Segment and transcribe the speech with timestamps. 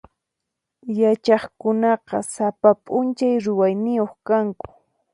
[0.99, 4.67] Yachaqkunaqa sapa p'unchay ruwayniyuq kanku.